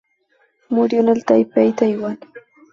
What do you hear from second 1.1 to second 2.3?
Taipei, Taiwán.